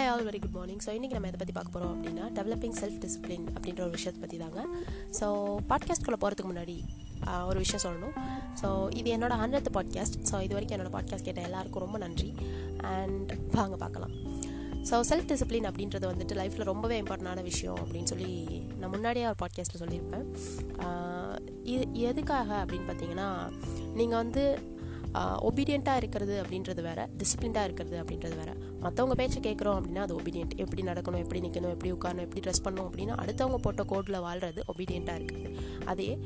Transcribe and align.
All 0.00 0.24
very 0.28 0.38
good 0.42 0.56
morning 0.56 0.80
so 0.84 0.90
இன்றைக்கி 0.96 1.16
நம்ம 1.16 1.28
எதை 1.30 1.38
பற்றி 1.40 1.54
பார்க்க 1.56 1.74
போகிறோம் 1.74 1.92
அப்படின்னா 1.94 2.24
டெவலப்பிங் 2.38 2.76
செல்ஃப் 2.80 2.98
டிசிப்ளின் 3.02 3.44
அப்படின்ற 3.54 3.80
ஒரு 3.86 3.92
விஷயத்தை 3.96 4.20
பற்றி 4.22 4.38
தாங்க. 4.42 4.60
ஸோ 5.18 5.26
பாட்காஸ்ட்குள்ளே 5.70 6.18
போகிறதுக்கு 6.22 6.50
முன்னாடி 6.52 6.76
ஒரு 7.48 7.58
விஷயம் 7.64 7.82
சொல்லணும். 7.84 8.16
ஸோ 8.60 8.68
இது 9.00 9.08
என்னோடய 9.16 9.38
ஹண்ட்ரட் 9.42 9.70
பாட்காஸ்ட் 9.76 10.18
ஸோ 10.30 10.40
இது 10.46 10.56
வரைக்கும் 10.56 10.76
என்னோடய 10.76 10.94
பாட்காஸ்ட் 10.96 11.26
கேட்ட 11.28 11.42
எல்லாருக்கும் 11.48 11.84
ரொம்ப 11.86 11.98
நன்றி. 12.04 12.30
அண்ட் 12.94 13.32
வாங்க 13.56 13.76
பார்க்கலாம். 13.84 14.14
ஸோ 14.90 14.94
செல்ஃப் 15.10 15.30
டிசிப்ளின் 15.30 15.68
அப்படின்றது 15.70 16.06
வந்துட்டு 16.12 16.34
லைஃப்பில் 16.40 16.70
ரொம்பவே 16.72 16.96
இம்பார்ட்டண்டான 17.02 17.44
விஷயம் 17.52 17.78
அப்படின்னு 17.84 18.10
சொல்லி 18.12 18.32
நான் 18.80 18.94
முன்னாடியே 18.96 19.26
ஒரு 19.32 19.40
பாட்காஸ்ட்டில் 19.44 19.82
சொல்லியிருப்பேன். 19.84 20.26
இது 21.74 21.84
எதுக்காக 22.10 22.50
அப்படின்னு 22.64 22.88
பார்த்தீங்கன்னா 22.90 23.28
நீங்கள் 23.98 24.20
வந்து 24.22 24.42
ஒபீடியண்ட்டாக 25.18 25.96
இருக்கிறது 25.96 26.42
அப்படின்றது 26.42 26.82
வேற 26.82 27.08
டிசிப்ளின்டாக 27.18 27.64
இருக்கிறது 27.64 28.02
அப்படின்றது 28.02 28.36
வேற. 28.36 28.52
மற்றவங்க 28.82 29.14
பேச்சை 29.14 29.42
கேட்குறோம் 29.42 29.76
அப்படின்னா 29.78 29.98
அது 29.98 30.14
ஒபீடியன்ட் 30.16 30.54
எப்படி 30.56 30.82
நடக்கணும் 30.82 31.22
எப்படி 31.24 31.40
நிற்கணும் 31.40 31.70
எப்படி 31.70 31.92
உட்காரணும் 31.92 32.20
எப்படி 32.20 32.40
ட்ரெஸ் 32.40 32.64
பண்ணணும் 32.64 32.88
அப்படின்னா 32.88 33.16
அடுத்தவங்க 33.16 33.56
போட்ட 33.56 33.84
கோடில் 33.84 34.20
வாழ்கிறது 34.20 34.62
ஒபீடியண்ட்டாக 34.74 35.20
இருக்குது 35.20 35.54
அதே 35.84 36.18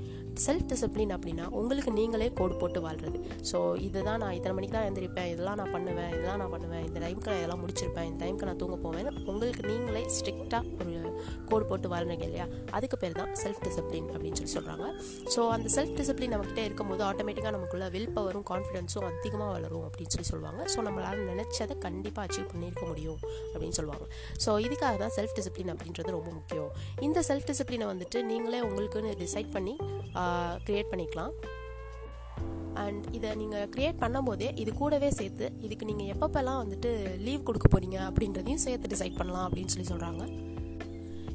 செல்ஃப் 0.47 0.67
டிசிப்ளின் 0.73 1.13
அப்படின்னா 1.17 1.47
உங்களுக்கு 1.61 1.91
நீங்களே 1.99 2.29
கோடு 2.41 2.55
போட்டு 2.63 2.81
வாழ்றது. 2.87 3.19
ஸோ 3.51 3.59
இதுதான் 3.87 4.21
நான் 4.23 4.35
இத்தனை 4.39 4.55
மணிக்கு 4.59 4.77
தான் 4.77 4.87
எழுந்திருப்பேன் 4.89 5.29
இதெல்லாம் 5.33 5.59
நான் 5.61 5.73
பண்ணுவேன் 5.77 6.11
இதெல்லாம் 6.15 6.41
நான் 6.43 6.53
பண்ணுவேன் 6.55 6.85
இந்த 6.89 6.99
டைமுக்கு 7.05 7.31
நான் 7.33 7.41
இதெல்லாம் 7.43 7.63
முடிச்சிருப்பேன் 7.65 8.09
இந்த 8.11 8.21
டைமுக்கு 8.25 8.49
நான் 8.51 8.61
தூங்க 8.63 8.77
போவேன் 8.87 9.11
உங்களுக்கு 9.31 9.65
நீங்களே 9.71 10.03
ஸ்ட்ரிக்டாக 10.17 10.65
ஒரு 10.85 10.95
கோடு 11.51 11.65
போட்டு 11.71 11.89
வாழ்றீங்க 11.93 12.25
இல்லையா? 12.29 12.47
அதுக்கு 12.77 12.97
பேர் 13.03 13.17
தான் 13.21 13.33
செல்ஃப் 13.43 13.61
டிசிப்ளின் 13.67 14.09
அப்படின்னு 14.15 14.39
சொல்லி 14.41 14.55
சொல்கிறாங்க 14.57 14.87
ஸோ 15.35 15.41
அந்த 15.55 15.69
செல்ஃப் 15.77 15.95
டிசிப்ளின் 15.99 16.33
நம்மக்கிட்ட 16.35 16.63
இருக்கும்போது 16.69 17.03
ஆட்டோமேட்டிக்காக 17.09 17.53
நமக்குள்ள 17.57 17.87
வில் 17.95 18.13
பவரும் 18.17 18.47
கான்ஃபிடென்ஸும் 18.51 19.07
அதிகமாக 19.11 19.51
வளரும் 19.57 19.85
அப்படின்னு 19.89 20.13
சொல்லி 20.15 20.29
சொல்லுவாங்க. 20.33 20.63
ஸோ 20.75 20.79
நம்மளால் 20.87 21.23
நினச்சதை 21.33 21.77
கண்டிப்பாக 21.87 22.27
அச்சீவ் 22.27 22.49
பண்ணியிருக்க 22.53 22.85
முடியும் 22.93 23.21
அப்படின்னு 23.53 23.77
சொல்லுவாங்க. 23.81 24.07
ஸோ 24.45 24.51
இதுக்காக 24.67 24.95
தான் 25.05 25.15
செல்ஃப் 25.19 25.35
டிசிப்ளின் 25.39 25.73
அப்படின்றது 25.75 26.17
ரொம்ப 26.19 26.31
முக்கியம். 26.39 26.71
இந்த 27.07 27.19
செல்ஃப் 27.31 27.49
டிசிப்ளினை 27.51 27.89
வந்துட்டு 27.93 28.21
நீங்களே 28.31 28.61
உங்களுக்குன்னு 28.69 29.13
டிசைட் 29.25 29.51
பண்ணி 29.57 29.75
க்ரியேட் 30.67 30.91
பண்ணிக்கலாம். 30.93 31.33
அண்ட் 32.83 33.05
இதை 33.17 33.31
நீங்கள் 33.35 33.69
க்ரியேட் 33.75 34.03
பண்ணும்போதே 34.03 34.49
இது 34.63 34.71
கூடவே 34.75 35.09
சேர்த்து 35.11 35.47
இதுக்கு 35.61 35.89
நீங்கள் 35.91 36.11
எப்பப்பெல்லாம் 36.15 36.61
வந்துட்டு 36.63 36.91
லீவ் 37.27 37.47
கொடுக்க 37.49 37.67
போகிறீங்க 37.73 37.99
அப்படின்றதையும் 38.09 38.63
சேர்த்து 38.67 38.93
டிசைட் 38.95 39.17
பண்ணலாம் 39.17 39.47
அப்படின்னு 39.49 39.73
சொல்லி 39.75 39.89
சொல்கிறாங்க 39.91 40.25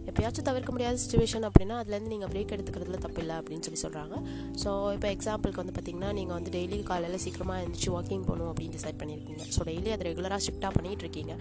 எப்பயாச்சும் 0.10 0.48
தவிர்க்க 0.48 0.72
முடியாத 0.72 0.98
சுச்சுவேஷன் 1.04 1.46
அப்படின்னா 1.50 1.76
அதுலேருந்து 1.82 2.12
நீங்கள் 2.14 2.32
பிரேக் 2.34 2.54
எடுத்துக்கிறதுல 2.56 3.00
தப்பில்லை 3.06 3.36
அப்படின்னு 3.42 3.66
சொல்லி 3.68 3.82
சொல்கிறாங்க 3.84 4.16
ஸோ 4.64 4.94
இப்போ 4.94 5.08
எக்ஸாம்பிளுக்கு 5.16 5.62
வந்து 5.64 5.76
பார்த்தீங்கன்னா 5.78 6.12
நீங்கள் 6.14 6.36
வந்து 6.38 6.52
டெய்லி 6.58 6.80
காலையில் 6.84 7.22
சீக்கிரமாக 7.26 7.62
எழுந்திரிச்சு 7.62 7.92
வாக்கிங் 7.96 8.26
போகணும் 8.30 8.50
அப்படின்னு 8.52 8.76
டிசைட் 8.78 9.00
பண்ணியிருக்கீங்க 9.02 9.46
ஸோ 9.56 9.68
டெய்லி 9.70 9.92
அதை 9.96 10.06
ரெகுலராக 10.10 10.42
ஷிஃப்டாக 10.48 10.72
பண்ணிகிட்டு 10.78 11.06
இருக்கீங்க 11.08 11.36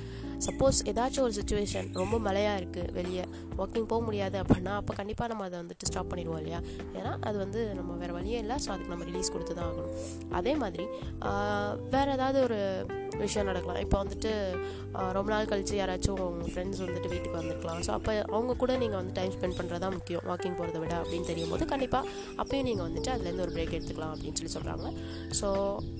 சப்போஸ் 0.46 0.80
ஏதாச்சும் 0.92 1.27
ஒரு 1.27 1.34
சுச்சுவேஷன் 1.40 1.88
ரொம்ப 2.02 2.18
மழையாக 2.18 2.60
இருக்குது 2.60 2.92
வெளியே 2.92 3.24
வாக்கிங் 3.58 3.90
போக 3.92 4.02
முடியாது 4.05 4.38
அப்படின்னா 4.42 4.74
அப்போ 4.80 4.94
கண்டிப்பாக 4.94 5.30
நம்ம 5.33 5.44
அதை 5.44 5.58
வந்துட்டு 5.60 5.88
ஸ்டாப் 5.90 6.10
பண்ணிடுவோம் 6.12 6.40
இல்லையா? 6.42 6.60
ஏன்னா 6.98 7.12
அது 7.20 7.38
வந்து 7.38 7.74
நம்ம 7.74 7.92
வேறு 7.94 8.12
வழியே 8.12 8.38
இல்லை. 8.38 8.56
ஸோ 8.64 8.68
அதுக்கு 8.74 8.92
நம்ம 8.94 9.05
ரிலீஸ் 9.05 9.33
கொடுத்து 9.33 9.55
தான் 9.55 9.68
ஆகணும். 9.70 9.94
அதே 10.30 10.55
மாதிரி 10.55 10.84
வேறு 11.90 12.10
ஏதாவது 12.10 12.38
ஒரு 12.42 12.58
விஷயம் 13.24 13.48
நடக்கலாம். 13.50 13.80
இப்போ 13.84 13.96
வந்துட்டு 14.02 14.30
ரொம்ப 15.16 15.28
நாள் 15.34 15.48
கழித்து 15.52 15.74
யாராச்சும் 15.80 16.20
உங்கள் 16.28 16.50
ஃப்ரெண்ட்ஸ் 16.52 16.82
வந்துட்டு 16.84 17.10
வீட்டுக்கு 17.12 17.38
வந்திருக்கலாம். 17.41 17.80
ஸோ 17.86 17.91
அப்போ 17.98 18.12
அவங்க 18.34 18.56
கூட 18.62 18.72
நீங்கள் 18.82 19.00
வந்து 19.00 19.16
டைம் 19.18 19.34
ஸ்பெண்ட் 19.36 19.58
பண்ணுறதா 19.60 19.91
முக்கியம். 19.98 20.24
வாக்கிங் 20.30 20.56
போகிறத 20.58 20.80
விட 20.84 20.94
அப்படின்னு 21.02 21.28
தெரியும் 21.30 21.52
போது 21.55 21.66
கண்டிப்பாக 21.72 22.08
அப்பயும் 22.42 22.68
நீங்கள் 22.70 22.86
வந்துட்டு 22.88 23.12
அதுலேருந்து 23.14 23.46
ஒரு 23.46 23.55
பிரேக் 23.56 23.74
எடுத்துக்கலாம் 23.78 24.14
அப்படின்னு 24.16 24.38
சொல்லி 24.40 24.55
சொல்கிறாங்க 24.58 24.86
ஸோ 25.40 25.48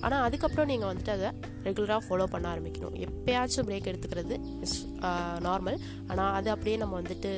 ஆனால் 0.05 0.23
அதுக்கப்புறம் 0.27 0.71
நீங்கள் 0.73 0.91
வந்துட்டு 0.91 1.13
அதை 1.17 1.31
ரெகுலராக 1.67 2.01
ஃபாலோ 2.05 2.25
பண்ண 2.33 2.45
ஆரம்பிக்கணும். 2.53 2.95
எப்பயாச்சும் 3.07 3.67
பிரேக் 3.69 3.89
எடுத்துக்கிறது 3.91 4.35
இஸ் 4.65 4.77
நார்மல் 5.47 5.77
ஆனால் 6.11 6.31
அது 6.37 6.49
அப்படியே 6.55 6.75
நம்ம 6.83 6.93
வந்துட்டு 7.01 7.31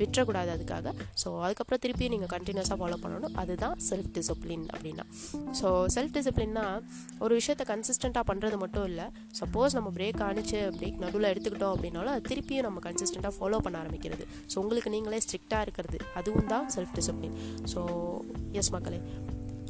விட்டுறக்கூடாது 0.00 0.50
அதுக்காக. 0.56 0.94
ஸோ 1.22 1.28
அதுக்கப்புறம் 1.46 1.82
திருப்பி 1.84 2.08
நீங்கள் 2.14 2.32
கண்டினியூஸாக 2.34 2.78
ஃபாலோ 2.82 2.98
பண்ணணும். 3.04 3.34
அதுதான் 3.42 3.76
செல்ஃப் 3.88 4.10
டிசிப்ளின் 4.18 4.66
அப்படின்னா. 4.74 5.06
ஸோ 5.60 5.68
செல்ஃப் 5.96 6.14
டிசிப்ளின்னா 6.18 6.66
ஒரு 7.24 7.32
விஷயத்தை 7.40 7.66
கன்சிஸ்டண்ட்டாக 7.72 8.24
பண்ணுறது 8.30 8.58
மட்டும் 8.64 8.86
இல்லை. 8.90 9.08
சப்போஸ் 9.40 9.76
நம்ம 9.78 9.92
பிரேக் 9.98 10.22
ஆணிச்சு 10.28 10.60
பிரேக் 10.78 11.00
நடுவில் 11.04 11.30
எடுத்துக்கிட்டோம் 11.32 11.74
அப்படின்னாலும் 11.76 12.14
அது 12.14 12.24
திருப்பியும் 12.30 12.66
நம்ம 12.68 12.80
கன்சிஸ்டண்ட்டாக 12.88 13.34
ஃபாலோ 13.38 13.60
பண்ண 13.66 13.76
ஆரம்பிக்கிறது. 13.84 14.26
ஸோ 14.52 14.56
உங்களுக்கு 14.64 14.92
நீங்களே 14.96 15.20
ஸ்ட்ரிக்டாக 15.26 15.66
இருக்கிறது. 15.66 16.00
அதுவும் 16.20 16.50
தான் 16.54 16.66
செல்ஃப் 16.76 16.94
டிசிப்ளின் 16.98 17.36
ஸோ 17.74 17.80
எஸ் 18.60 18.72
மக்களே 18.76 19.00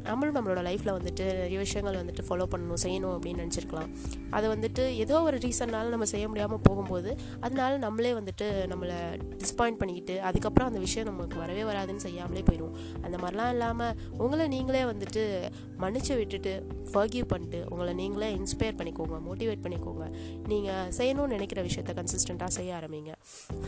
நம்மளும் 0.03 0.35
நம்மளோட 0.35 0.59
லைஃப்பில் 0.67 0.93
வந்துட்டு 0.97 1.25
நிறைய 1.33 1.57
விஷயங்கள் 1.57 2.05
வந்துட்டு 2.05 2.23
ஃபாலோ 2.29 2.45
பண்ணணும் 2.51 2.81
செய்யணும் 2.83 3.13
அப்படின்னு 3.15 3.41
நினச்சிருக்கலாம். 3.43 3.89
அதை 4.29 4.49
வந்துட்டு 4.49 4.87
ஏதோ 4.87 5.21
ஒரு 5.21 5.37
ரீசன்னால 5.37 5.89
நம்ம 5.89 6.05
செய்ய 6.05 6.27
முடியாமல் 6.27 6.59
போகும்போது 6.63 7.15
அதனால 7.39 7.77
நம்மளே 7.77 8.11
வந்துட்டு 8.11 8.47
நம்மளை 8.73 8.97
டிசப்பாயிண்ட் 9.37 9.79
பண்ணிக்கிட்டு 9.81 10.21
அதுக்கப்புறம் 10.21 10.67
அந்த 10.67 10.79
விஷயம் 10.79 11.07
நமக்கு 11.07 11.37
வரவே 11.37 11.63
வராதுன்னு 11.63 11.95
செய்யாமலே 11.95 12.41
போயிடும் 12.41 12.75
அந்த 13.01 13.17
மாதிரிலாம் 13.17 13.49
இல்லாமல் 13.49 13.95
உங்களை 14.17 14.47
நீங்களே 14.47 14.81
வந்துட்டு 14.81 15.51
மன்னிச்சு 15.79 16.15
விட்டுட்டு 16.15 16.67
ஃபர்கியூ 16.93 17.25
பண்ணிட்டு 17.25 17.65
உங்களை 17.69 17.93
நீங்களே 17.93 18.35
இன்ஸ்பயர் 18.35 18.79
பண்ணிக்கோங்க 18.79 19.17
மோட்டிவேட் 19.29 19.63
பண்ணிக்கோங்க. 19.63 20.05
நீங்கள் 20.47 20.89
செய்யணும்னு 20.97 21.27
நினைக்கிற 21.27 21.63
விஷயத்த 21.63 21.93
கன்சிஸ்டண்ட்டாக 21.99 22.47
செய்ய 22.47 22.79
ஆரம்பிங்க. 22.83 23.13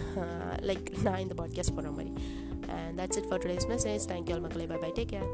லைக் 0.69 1.01
நான் 1.03 1.19
இந்த 1.19 1.43
பாட்காஸ்ட் 1.43 1.75
பண்ணுற 1.75 1.91
மாதிரி. 1.91 2.13
And 2.67 2.99
that's 2.99 3.17
it 3.17 3.27
for 3.27 3.39
today's 3.39 3.69
message 3.69 4.07
thank you 4.07 4.33
all 4.33 4.39
மக்களே. 4.39 4.65
Bye 4.65 4.77
bye 4.77 4.91
take 4.91 5.11
care 5.13 5.29